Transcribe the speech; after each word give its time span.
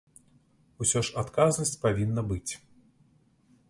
Усё 0.85 1.03
ж 1.09 1.21
адказнасць 1.23 1.77
павінна 1.87 2.21
быць. 2.33 2.51